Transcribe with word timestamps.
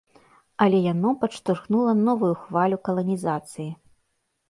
Але 0.65 0.79
яно 0.93 1.09
падштурхнула 1.25 1.93
новую 2.07 2.33
хвалю 2.47 2.83
каланізацыі. 2.91 3.73